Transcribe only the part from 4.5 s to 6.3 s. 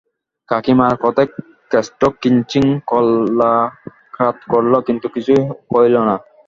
করল কিন্তু কিছুই কইলনা।